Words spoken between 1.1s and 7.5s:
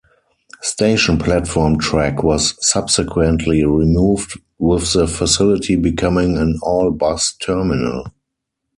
platform track was subsequently removed with the facility becoming an all-bus